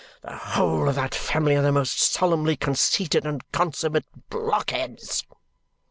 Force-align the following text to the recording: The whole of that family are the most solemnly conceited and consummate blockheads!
The 0.23 0.35
whole 0.35 0.89
of 0.89 0.95
that 0.95 1.13
family 1.13 1.55
are 1.57 1.61
the 1.61 1.71
most 1.71 1.99
solemnly 1.99 2.55
conceited 2.55 3.23
and 3.23 3.43
consummate 3.51 4.07
blockheads! 4.31 5.27